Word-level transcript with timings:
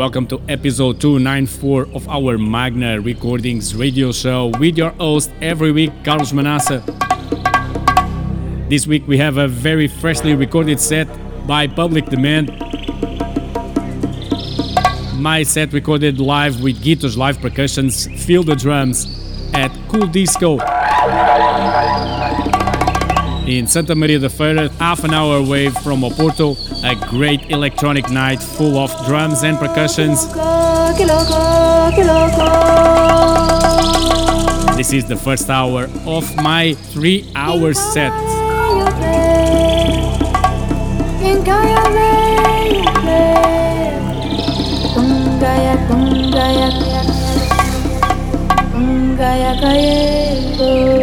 Welcome 0.00 0.28
to 0.28 0.40
episode 0.48 0.98
294 0.98 1.88
of 1.92 2.08
our 2.08 2.38
Magna 2.38 2.98
Recordings 3.02 3.74
radio 3.74 4.12
show 4.12 4.50
with 4.58 4.78
your 4.78 4.92
host 4.92 5.30
every 5.42 5.72
week, 5.72 5.92
Carlos 6.04 6.32
Manaça. 6.32 6.80
This 8.70 8.86
week 8.86 9.06
we 9.06 9.18
have 9.18 9.36
a 9.36 9.46
very 9.46 9.88
freshly 9.88 10.34
recorded 10.34 10.80
set 10.80 11.06
by 11.46 11.66
Public 11.66 12.06
Demand. 12.06 12.48
My 15.20 15.42
set 15.42 15.74
recorded 15.74 16.18
live 16.18 16.62
with 16.62 16.82
Guitos, 16.82 17.18
live 17.18 17.38
percussions, 17.38 18.06
feel 18.24 18.42
the 18.42 18.56
drums 18.56 19.04
at 19.52 19.70
Cool 19.90 20.06
Disco 20.06 20.56
in 23.58 23.66
Santa 23.66 23.94
Maria 23.94 24.18
da 24.18 24.28
Feira, 24.28 24.70
half 24.78 25.02
an 25.04 25.12
hour 25.12 25.36
away 25.36 25.70
from 25.70 26.02
Oporto. 26.02 26.56
A 26.84 26.94
great 27.08 27.50
electronic 27.50 28.08
night 28.10 28.42
full 28.42 28.78
of 28.78 28.90
drums 29.06 29.42
and 29.42 29.58
percussions. 29.58 30.26
This 34.76 34.92
is 34.92 35.04
the 35.06 35.16
first 35.16 35.50
hour 35.50 35.88
of 36.06 36.36
my 36.36 36.74
three 36.92 37.30
hour 37.34 37.74
set. 37.74 38.12
Gaya 49.20 49.54
Gaya 49.60 50.99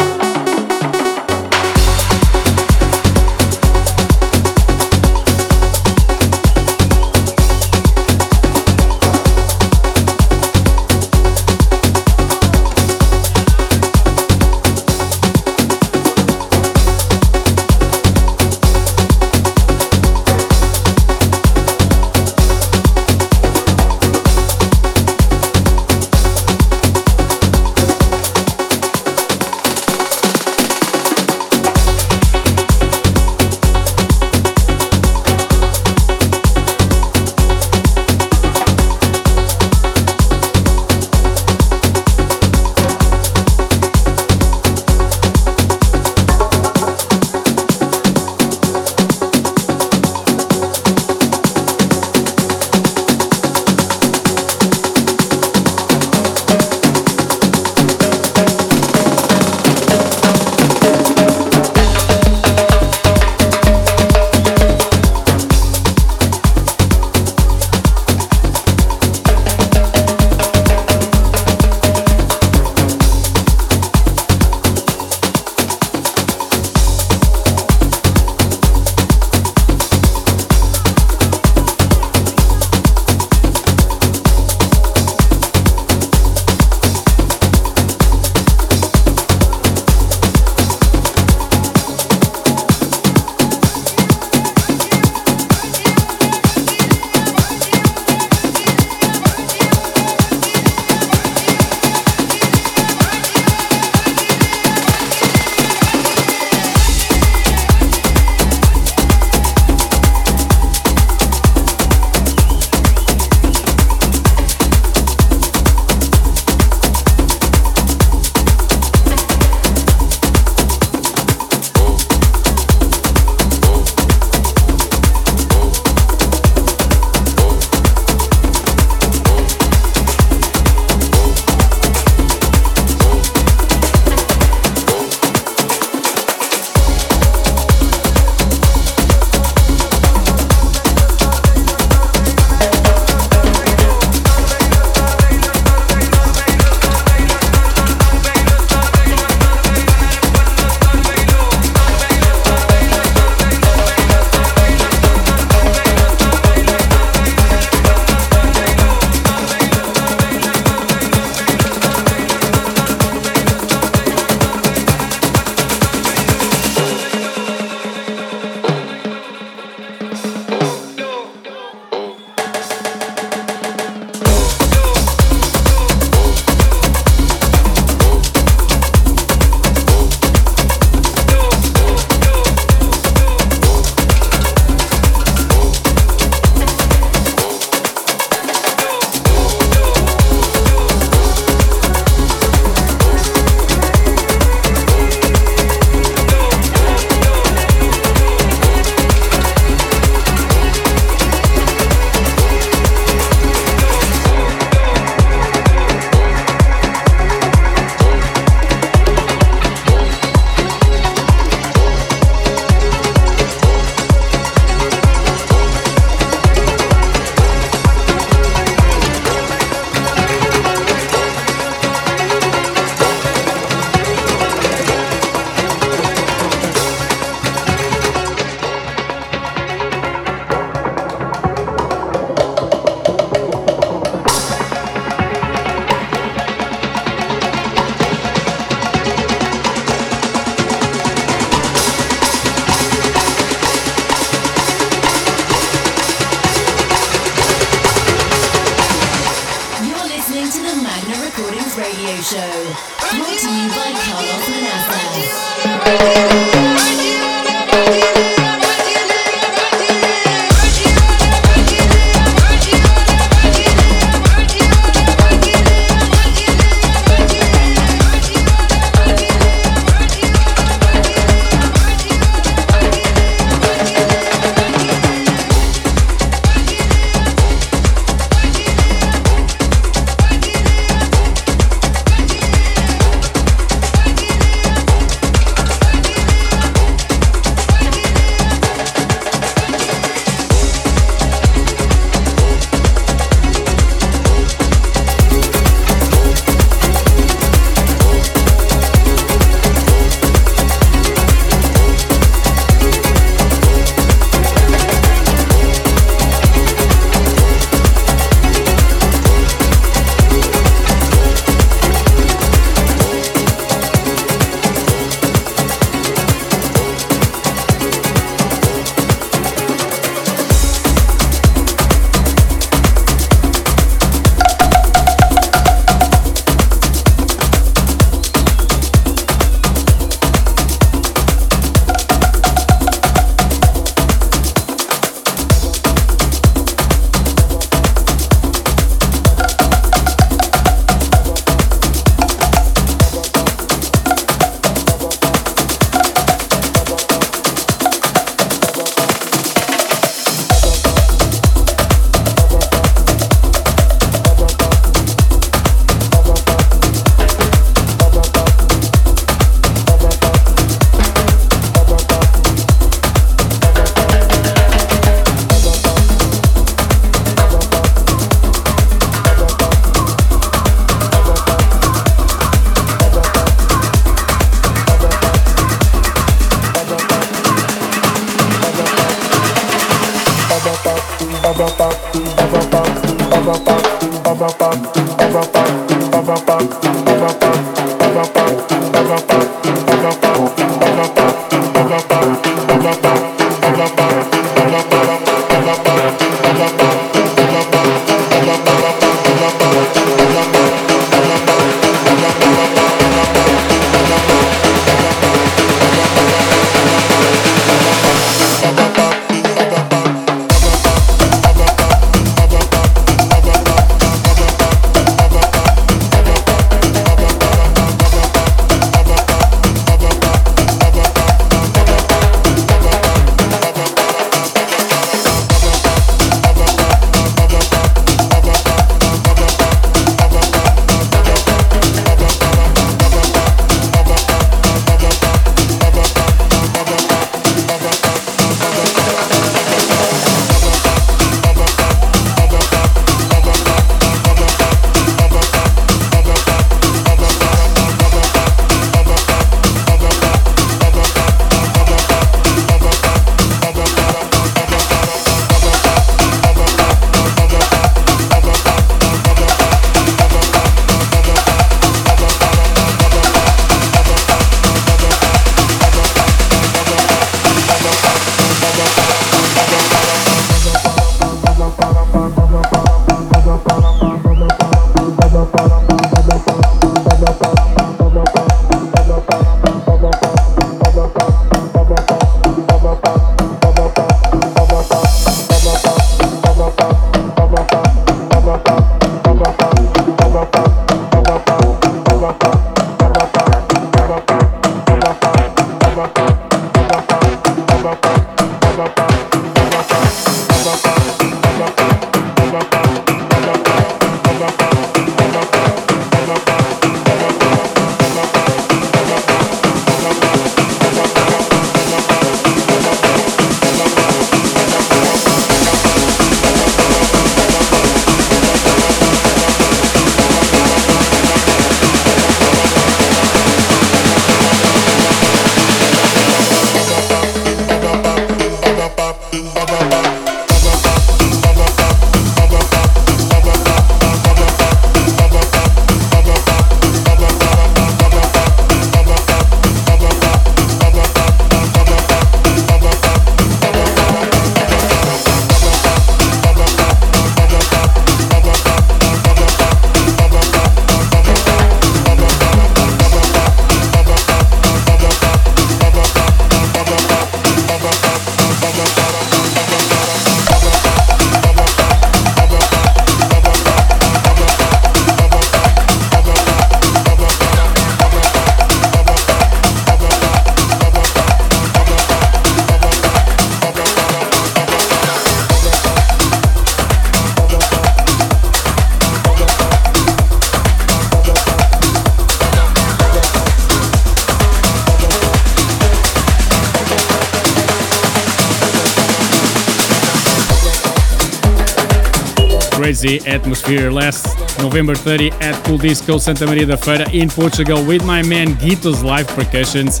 crazy 593.02 593.28
atmosphere 593.28 593.90
last 593.90 594.26
November 594.60 594.94
30 594.94 595.32
at 595.40 595.54
Cool 595.64 595.78
Disco 595.78 596.18
Santa 596.18 596.46
Maria 596.46 596.66
da 596.66 596.76
Feira 596.76 597.12
in 597.12 597.28
Portugal 597.28 597.84
with 597.84 598.04
my 598.04 598.22
man 598.22 598.54
Guitos 598.58 599.02
live 599.02 599.26
percussions. 599.28 600.00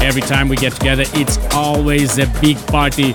Every 0.00 0.22
time 0.22 0.48
we 0.48 0.56
get 0.56 0.72
together, 0.72 1.04
it's 1.14 1.36
always 1.54 2.18
a 2.18 2.26
big 2.40 2.56
party. 2.68 3.12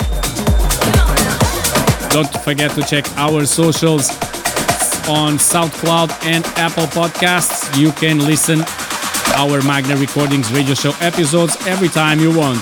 Don't 2.09 2.31
forget 2.43 2.71
to 2.71 2.83
check 2.83 3.05
our 3.17 3.45
socials 3.45 4.09
on 5.09 5.39
SoundCloud 5.39 6.11
and 6.25 6.45
Apple 6.57 6.85
Podcasts. 6.85 7.75
You 7.79 7.91
can 7.93 8.19
listen 8.19 8.59
our 9.35 9.63
Magna 9.63 9.95
Recordings 9.97 10.51
radio 10.51 10.75
show 10.75 10.93
episodes 10.99 11.57
every 11.65 11.89
time 11.89 12.19
you 12.19 12.37
want. 12.37 12.61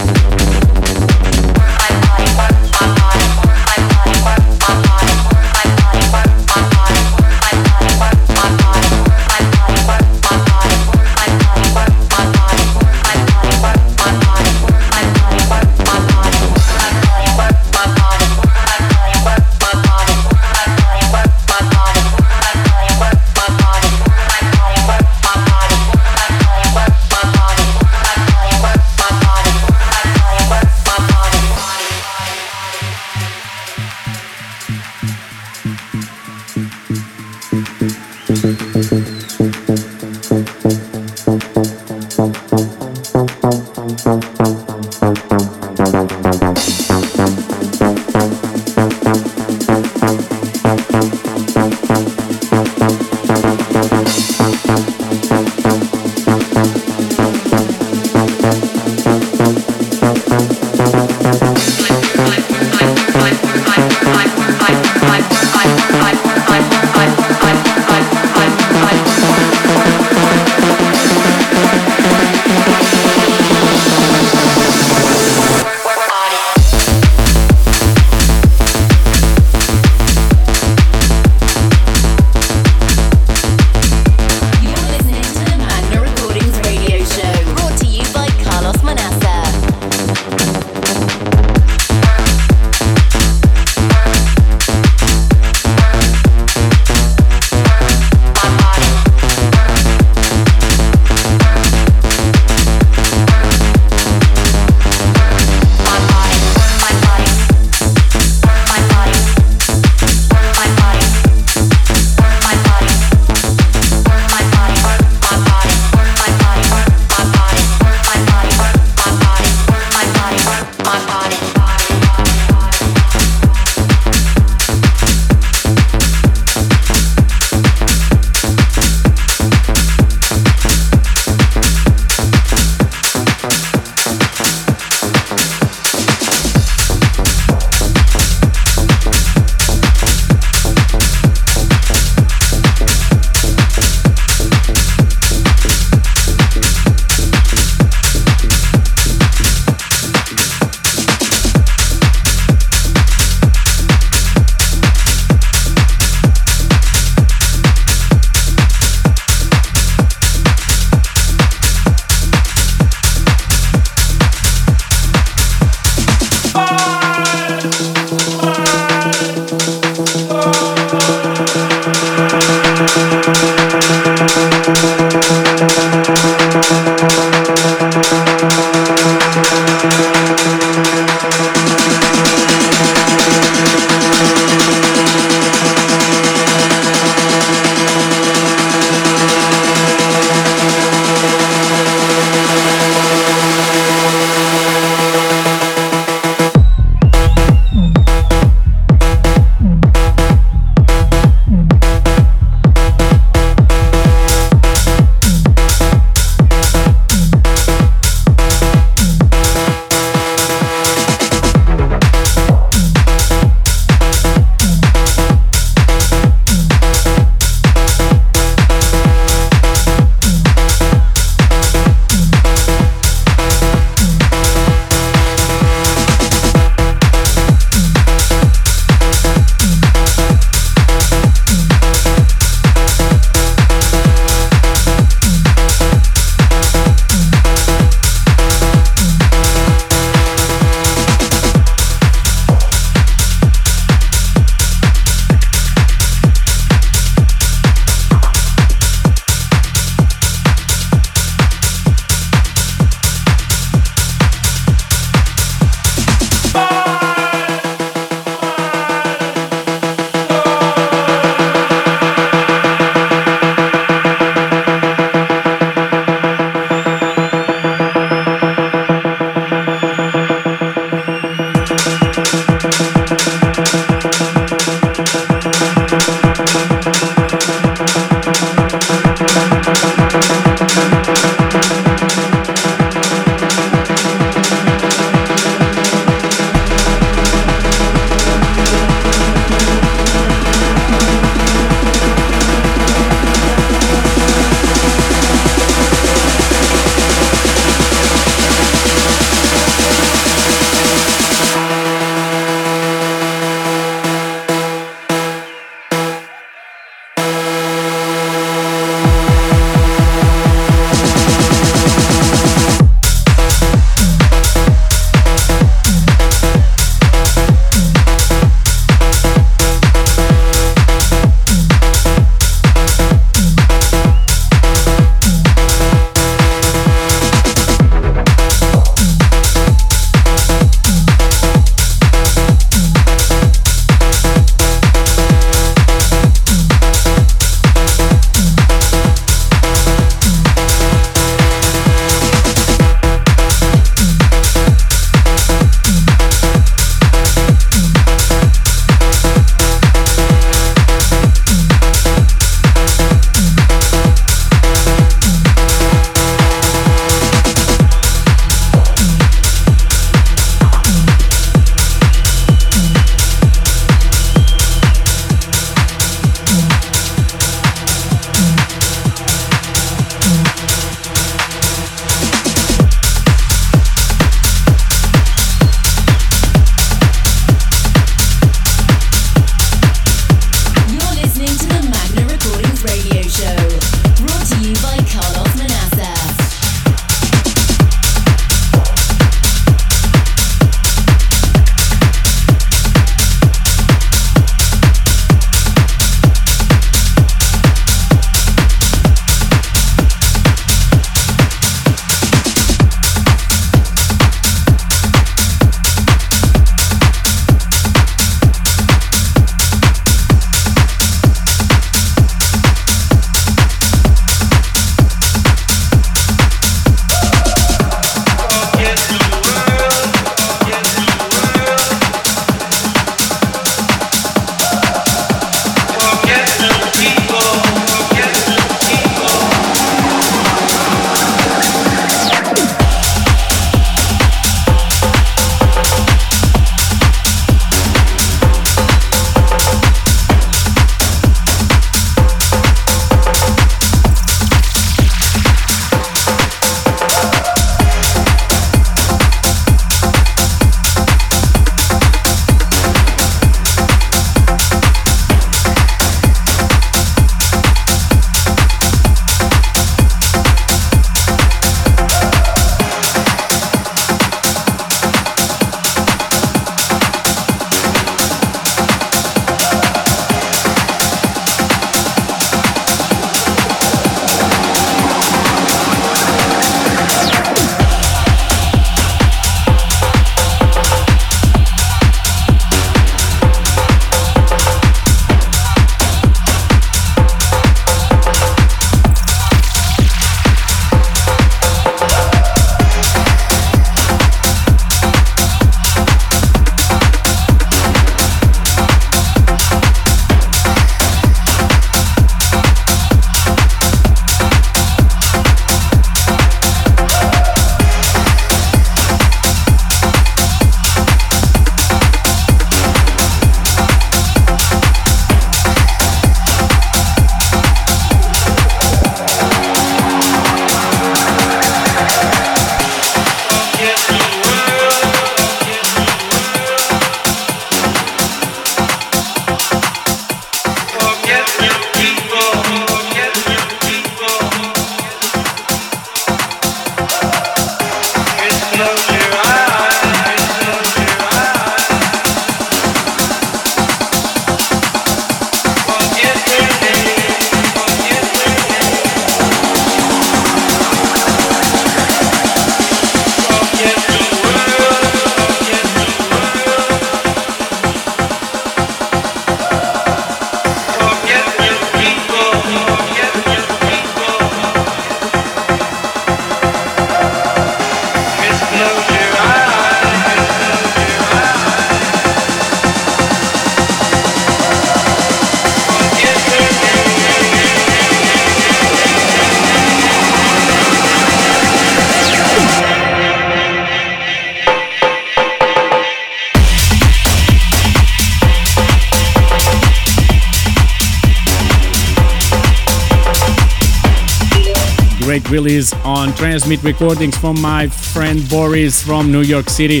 On 596.04 596.34
Transmit 596.34 596.82
Recordings 596.82 597.36
from 597.38 597.60
my 597.62 597.88
friend 597.88 598.46
Boris 598.50 599.02
from 599.02 599.32
New 599.32 599.40
York 599.40 599.70
City. 599.70 600.00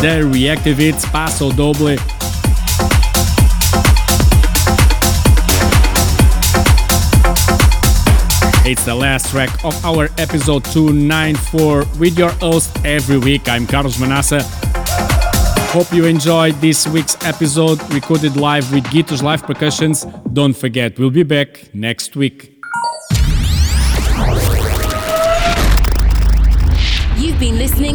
The 0.00 0.28
reactive 0.32 0.78
hits 0.78 1.04
Paso 1.06 1.52
Doble. 1.52 1.96
It's 8.68 8.84
the 8.84 8.96
last 8.96 9.30
track 9.30 9.64
of 9.64 9.84
our 9.84 10.08
episode 10.18 10.64
294 10.64 11.84
with 12.00 12.18
your 12.18 12.30
host 12.32 12.76
every 12.84 13.18
week. 13.18 13.48
I'm 13.48 13.64
Carlos 13.64 13.98
Manaça. 13.98 14.42
Hope 15.70 15.92
you 15.92 16.06
enjoyed 16.06 16.54
this 16.56 16.88
week's 16.88 17.16
episode 17.24 17.80
recorded 17.94 18.36
live 18.36 18.72
with 18.72 18.82
Guitos 18.90 19.22
Live 19.22 19.44
Percussions. 19.44 20.04
Don't 20.32 20.56
forget, 20.56 20.98
we'll 20.98 21.10
be 21.10 21.22
back 21.22 21.72
next 21.72 22.16
week. 22.16 22.55